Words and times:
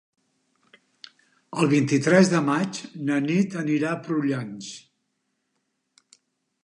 El 1.63 1.69
vint-i-tres 1.73 2.31
de 2.33 2.41
maig 2.47 2.79
na 3.11 3.19
Nit 3.29 3.59
anirà 3.65 3.93
a 3.97 4.01
Prullans. 4.09 4.71